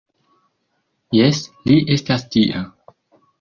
Jes, 1.17 1.41
li 1.67 1.77
estas 1.97 2.27
tia. 2.37 2.65